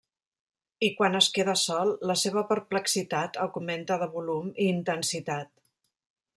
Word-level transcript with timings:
I 0.87 0.87
quan 1.01 1.17
es 1.19 1.27
queda 1.35 1.55
sol, 1.63 1.91
la 2.11 2.15
seva 2.23 2.43
perplexitat 2.53 3.39
augmenta 3.45 4.01
de 4.05 4.11
volum 4.17 4.51
i 4.65 4.71
intensitat. 4.73 5.57